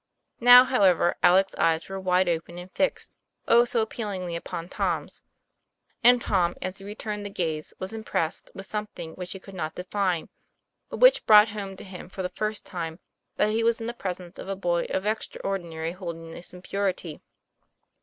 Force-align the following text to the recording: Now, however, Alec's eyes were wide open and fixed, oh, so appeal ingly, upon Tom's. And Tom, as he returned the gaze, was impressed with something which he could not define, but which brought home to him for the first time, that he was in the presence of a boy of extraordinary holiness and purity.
Now, 0.39 0.63
however, 0.63 1.13
Alec's 1.21 1.53
eyes 1.57 1.87
were 1.87 1.99
wide 1.99 2.27
open 2.27 2.57
and 2.57 2.71
fixed, 2.71 3.15
oh, 3.47 3.65
so 3.65 3.83
appeal 3.83 4.07
ingly, 4.07 4.35
upon 4.35 4.67
Tom's. 4.67 5.21
And 6.03 6.19
Tom, 6.19 6.55
as 6.59 6.79
he 6.79 6.83
returned 6.83 7.23
the 7.23 7.29
gaze, 7.29 7.71
was 7.77 7.93
impressed 7.93 8.49
with 8.55 8.65
something 8.65 9.13
which 9.13 9.33
he 9.33 9.39
could 9.39 9.53
not 9.53 9.75
define, 9.75 10.29
but 10.89 11.01
which 11.01 11.27
brought 11.27 11.49
home 11.49 11.77
to 11.77 11.83
him 11.83 12.09
for 12.09 12.23
the 12.23 12.29
first 12.29 12.65
time, 12.65 12.97
that 13.35 13.51
he 13.51 13.63
was 13.63 13.79
in 13.79 13.85
the 13.85 13.93
presence 13.93 14.39
of 14.39 14.49
a 14.49 14.55
boy 14.55 14.85
of 14.89 15.05
extraordinary 15.05 15.91
holiness 15.91 16.51
and 16.51 16.63
purity. 16.63 17.21